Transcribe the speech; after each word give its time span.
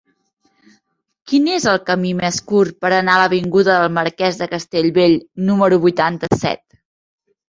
Quin 1.31 1.49
és 1.57 1.65
el 1.71 1.75
camí 1.89 2.13
més 2.21 2.39
curt 2.51 2.79
per 2.85 2.89
anar 2.95 3.17
a 3.17 3.19
l'avinguda 3.23 3.75
del 3.81 3.93
Marquès 3.97 4.39
de 4.39 4.47
Castellbell 4.55 5.13
número 5.51 5.79
vuitanta-set? 5.85 6.63